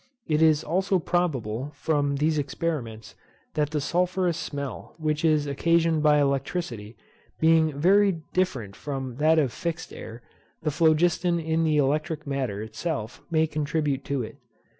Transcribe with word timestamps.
It 0.27 0.41
is 0.41 0.63
also 0.63 0.97
probable, 0.97 1.69
from 1.75 2.15
these 2.15 2.39
experiments, 2.39 3.13
that 3.53 3.69
the 3.69 3.79
sulphureous 3.79 4.35
smell, 4.35 4.95
which 4.97 5.23
is 5.23 5.45
occasioned 5.45 6.01
by 6.01 6.17
electricity, 6.19 6.97
being 7.39 7.79
very 7.79 8.13
different 8.33 8.75
from 8.75 9.17
that 9.17 9.37
of 9.37 9.53
fixed 9.53 9.93
air, 9.93 10.23
the 10.63 10.71
phlogiston 10.71 11.39
in 11.39 11.63
the 11.63 11.77
electric 11.77 12.25
matter 12.25 12.63
itself 12.63 13.21
may 13.29 13.45
contribute 13.45 14.03
to 14.05 14.23
it. 14.23 14.37